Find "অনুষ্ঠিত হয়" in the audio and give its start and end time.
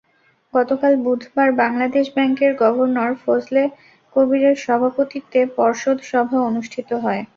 6.49-7.23